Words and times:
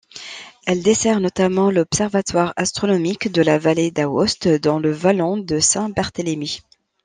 Elle 0.65 0.81
dessert 0.81 1.19
notamment 1.19 1.69
l'Observatoire 1.69 2.53
astronomique 2.55 3.31
de 3.31 3.43
la 3.43 3.59
Vallée 3.59 3.91
d'Aoste, 3.91 4.47
dans 4.47 4.79
le 4.79 4.89
vallon 4.89 5.37
de 5.37 5.59
Saint-Barthélemy. 5.59 6.63